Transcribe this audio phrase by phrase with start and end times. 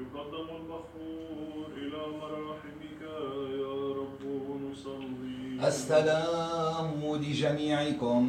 [0.00, 3.02] يقدم البخور إلى مراحمك
[3.60, 4.22] يا رب
[4.70, 5.68] نصلي.
[5.68, 8.24] السلام لجميعكم.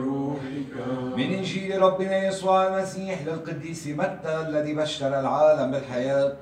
[0.00, 0.74] روحك.
[1.16, 6.32] من إنجيل ربنا يسوع المسيح للقديس متى الذي بشر العالم بالحياة؟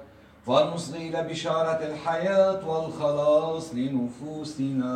[0.47, 4.93] فنصغي إلى بشارة الحياة والخلاص لنفوسنا.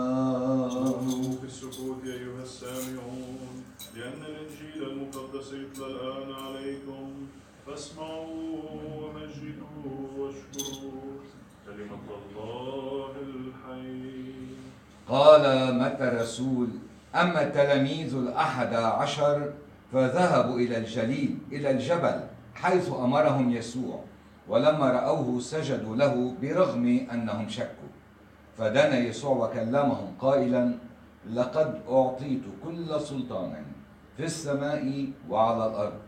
[1.40, 3.64] في السكوت أيها السامعون
[3.96, 4.22] لأن
[5.10, 7.12] المقدس يتلى الآن عليكم.
[7.66, 8.26] فاسمعوا
[8.74, 11.10] ومجدوا واشكروا.
[11.66, 14.32] كلمة الله الحي.
[15.08, 16.68] قال متى الرسول؟
[17.14, 19.52] أما التلاميذ الأحد عشر
[19.92, 22.20] فذهبوا إلى الجليل إلى الجبل
[22.54, 24.04] حيث أمرهم يسوع.
[24.48, 27.90] ولما رأوه سجدوا له برغم أنهم شكوا.
[28.58, 30.74] فدنا يسوع وكلمهم قائلا
[31.32, 33.64] لقد أعطيت كل سلطان.
[34.20, 34.84] في السماء
[35.30, 35.98] وعلى الأرض.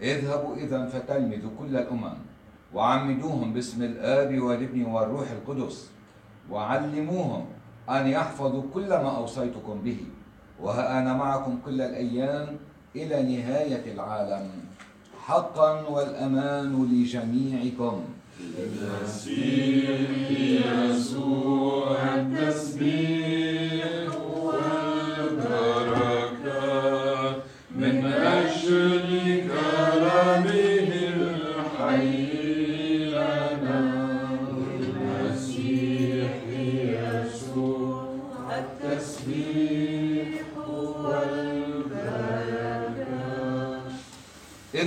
[0.00, 2.18] اذهبوا إذا فتلمذوا كل الأمم
[2.74, 5.90] وعمدوهم باسم الآب والابن والروح القدس
[6.50, 7.44] وعلموهم
[7.90, 10.00] أن يحفظوا كل ما أوصيتكم به
[10.60, 12.56] وها أنا معكم كل الأيام
[12.96, 14.50] إلى نهاية العالم.
[15.20, 18.04] حقا والأمان لجميعكم.
[18.58, 20.00] المسيح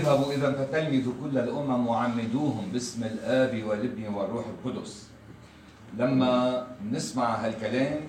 [0.05, 5.09] اذهبوا إذا فتلمذوا كل الأمم وعمدوهم باسم الآب والابن والروح القدس.
[5.97, 7.99] لما نسمع هالكلام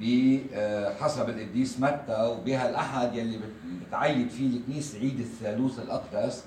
[0.00, 6.44] بحسب القديس متى وبهالأحد يلي بت- بتعيد فيه الكنيسة عيد الثالوث الأقدس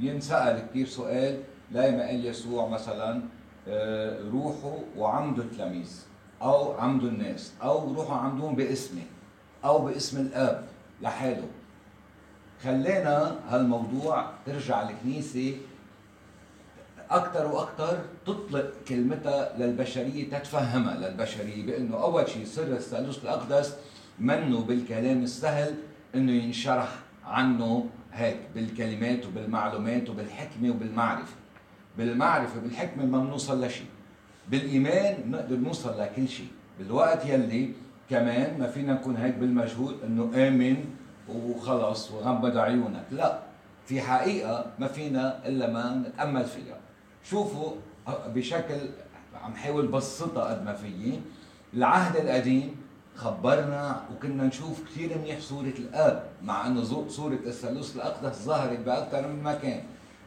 [0.00, 1.40] بينسأل كثير سؤال
[1.72, 3.22] لا ما قال يسوع مثلا
[3.68, 5.90] آه، روحوا وعمدوا التلاميذ
[6.42, 9.02] أو عمدوا الناس أو روحوا عمدوهم باسمي
[9.64, 10.64] أو باسم الآب
[11.02, 11.48] لحاله.
[12.64, 15.54] خلينا هالموضوع ترجع الكنيسة
[17.10, 23.76] أكثر وأكثر تطلق كلمتها للبشرية تتفهمها للبشرية بأنه أول شيء سر الثالوث الأقدس
[24.20, 25.74] منه بالكلام السهل
[26.14, 26.88] أنه ينشرح
[27.24, 31.34] عنه هيك بالكلمات وبالمعلومات وبالحكمة وبالمعرفة.
[31.98, 33.86] بالمعرفة بالحكمة ما بنوصل لشيء
[34.50, 37.72] بالإيمان بنقدر نوصل لكل شيء بالوقت يلي
[38.10, 40.84] كمان ما فينا نكون هيك بالمجهود إنه آمن
[41.28, 43.04] وخلص وغمض عيونك.
[43.10, 43.38] لا
[43.86, 46.76] في حقيقة ما فينا إلا ما نتأمل فيها.
[47.24, 47.72] شوفوا
[48.34, 48.80] بشكل
[49.42, 51.20] عم حاول بسطها قد ما فيي
[51.74, 52.76] العهد القديم
[53.16, 59.42] خبرنا وكنا نشوف كثير منيح صورة الآب مع أنه صورة الثالوث الأقدس ظهرت بأكثر من
[59.42, 59.82] مكان.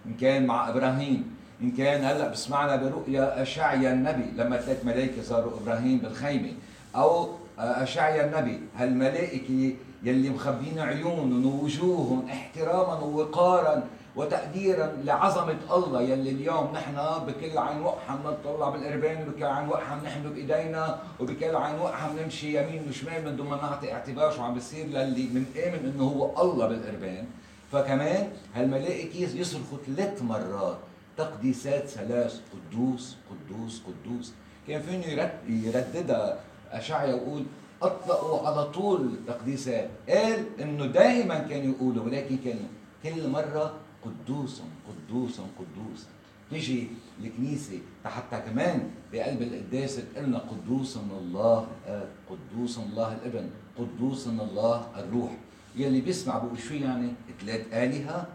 [0.05, 5.51] إن كان مع إبراهيم إن كان هلأ بسمعنا برؤيا أشعيا النبي لما ثلاث ملائكة زاروا
[5.61, 6.51] إبراهيم بالخيمة.
[6.95, 13.83] أو أشعيا النبي هالملائكة يلي مخبين عيونهم ووجوههم احتراما ووقارا
[14.15, 16.95] وتقديرا لعظمة الله يلي اليوم نحن
[17.27, 22.85] بكل عين وقحة بنطلع بالقربان وبكل عين وقحة بنحمله بإيدينا وبكل عين وقحة بنمشي يمين
[22.89, 26.67] وشمال من دون ما نعطي اعتبار شو عم بيصير للي من آمن إنه هو الله
[26.67, 27.25] بالقربان.
[27.71, 30.77] فكمان هالملائكة يصرخوا ثلاث مرات
[31.17, 34.33] تقديسات ثلاث قدوس قدوس قدوس؟
[34.67, 36.39] كان يرد- يرددها
[36.71, 37.43] أشعيا ويقول
[37.81, 42.59] أطلقوا على طول تقديسات قال إنه دائما كانوا يقولوا ولكن كان
[43.03, 43.73] كل مرة
[44.05, 46.05] قدوس قدوس قدوس
[46.49, 46.87] تيجي
[47.23, 55.31] الكنيسة حتى كمان بقلب القداس تقلنا قدوس الله الآب قدوس الله الإبن قدوس الله الروح.
[55.75, 58.27] يلي بيسمع بقول شو يعني؟ ثلاث آلهة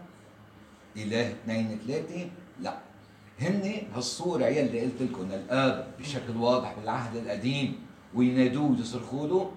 [0.97, 2.27] إله اثنين ثلاثة؟
[2.61, 2.77] لا.
[3.39, 7.84] هن هالصورة يلي قلت لكم الآب بشكل واضح بالعهد القديم.
[8.15, 9.51] وينادوه ويصرخوا له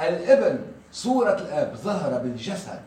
[0.00, 0.58] الابن
[0.92, 2.82] صورة الآب ظهر بالجسد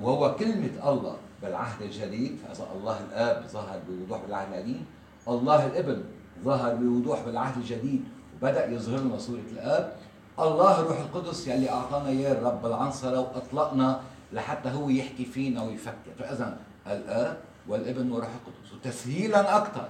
[0.00, 1.16] وهو كلمة الله.
[1.42, 4.86] بالعهد الجديد فإذا الله الآب ظهر بوضوح بالعهد القديم.
[5.28, 6.04] الله الابن
[6.44, 8.04] ظهر بوضوح بالعهد الجديد
[8.36, 9.92] وبدأ يظهر لنا صورة الآب.
[10.38, 14.00] الله الروح القدس يلي أعطانا إياه الرب العنصرة وأطلقنا
[14.32, 16.12] لحتى هو يحكي فينا ويفكر.
[16.18, 16.56] فإذا
[16.86, 17.36] الآب
[17.68, 18.72] والابن والروح القدس.
[18.72, 19.88] وتسهيلا أكثر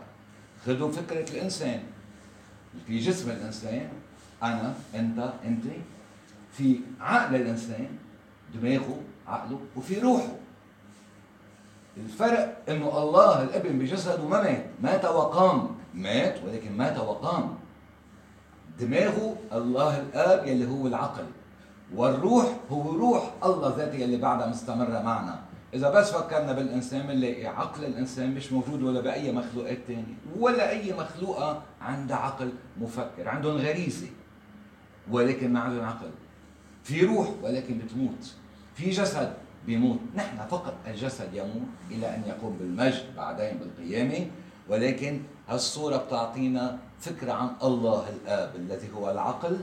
[0.67, 1.83] خذوا فكرة الإنسان
[2.87, 3.89] في جسم الإنسان.
[4.43, 5.65] أنا أنت أنت
[6.53, 7.89] في عقل الإنسان
[8.55, 8.99] دماغه
[9.29, 10.33] عقله وفي روحه.
[11.97, 17.55] الفرق إنه الله الإبن بجسده ما مات مات وقام مات ولكن مات وقام.
[18.81, 21.25] دماغه الله الآب يلي هو العقل
[21.95, 25.41] والروح هو روح الله ذاته يلي بعدها مستمرة معنا.
[25.75, 30.93] إذا بس فكرنا بالإنسان بنلاقي عقل الإنسان مش موجود ولا بأي مخلوقات تانية ولا أي
[30.93, 34.07] مخلوقة عندها عقل مفكر عندهم غريزة.
[35.11, 36.11] ولكن ما عندهم عقل.
[36.85, 38.35] في روح ولكن بتموت.
[38.75, 39.33] في جسد
[39.67, 39.99] بيموت.
[40.15, 44.27] نحن فقط الجسد يموت إلى أن يقوم بالمجد بعدين بالقيامة.
[44.69, 49.59] ولكن هالصورة بتعطينا فكرة عن الله الآب الذي هو العقل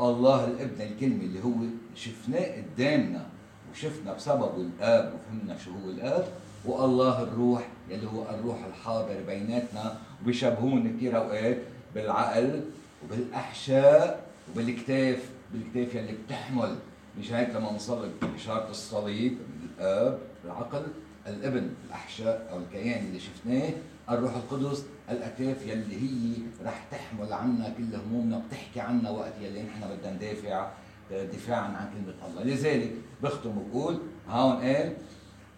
[0.00, 1.52] الله الابن الكلمة اللي هو
[1.94, 3.26] شفناه قدامنا
[3.72, 6.24] وشفنا بسببه الآب وفهمنا شو هو الآب
[6.64, 11.58] والله الروح يلي هو الروح الحاضر بيناتنا وبيشبهون كثير أوقات
[11.94, 12.64] بالعقل
[13.04, 16.76] وبالأحشاء وبالكتاف بالكتاف يلي بتحمل.
[17.18, 19.38] مش هيك لما نصلي بإشارة الصليب
[19.78, 20.82] الآب العقل
[21.26, 23.70] الابن الأحشاء أو الكيان اللي شفناه
[24.10, 26.34] الروح القدس الأكتاف يلي هي
[26.64, 30.70] رح تحمل عنا كل همومنا بتحكي عنا وقت يلي نحن بدنا ندافع
[31.10, 32.54] دفاعا عن كلمة الله.
[32.54, 32.92] لذلك
[33.22, 33.98] بختم بقول
[34.28, 34.92] هون قال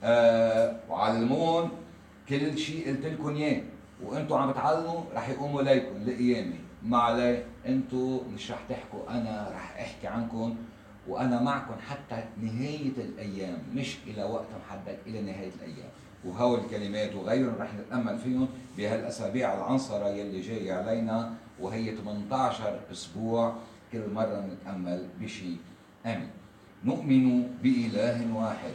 [0.03, 1.71] آه وعلمون
[2.29, 3.63] كل شيء قلت لكم إياه
[4.03, 9.77] وأنتم عم بتعلموا رح يقوموا ليكم لقيامي ما علي أنتم مش رح تحكوا أنا رح
[9.81, 10.57] أحكي عنكم
[11.09, 15.91] وأنا معكم حتى نهاية الأيام مش إلى وقت محدد إلى نهاية الأيام.
[16.25, 23.55] وهول الكلمات وغيرهم رح نتأمل فيهم بهالأسابيع العنصرة يلي جاية علينا وهي 18 أسبوع
[23.93, 25.57] كل مرة نتأمل بشيء
[26.07, 26.31] امين
[26.85, 28.73] نؤمن بإله واحد.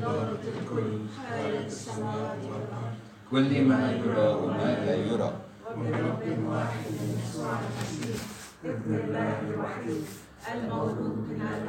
[0.00, 2.94] ضابط الكل خالق السماوات والأرض.
[3.30, 5.47] كل ما يرى وما لا يرى.
[5.76, 6.84] وبرب واحد
[7.18, 8.20] يسوع المسيح
[8.64, 10.04] ابن الله الوحيد
[10.54, 11.68] المولود من الآب